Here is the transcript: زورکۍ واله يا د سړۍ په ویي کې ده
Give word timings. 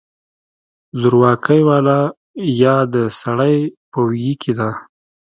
زورکۍ 0.99 1.61
واله 1.67 1.99
يا 2.61 2.75
د 2.93 2.95
سړۍ 3.19 3.57
په 3.91 3.99
ویي 4.07 4.33
کې 4.41 4.53
ده 4.59 4.69